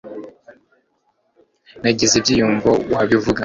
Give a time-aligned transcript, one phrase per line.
[1.81, 3.39] nagize ibyiyumvo wabivuga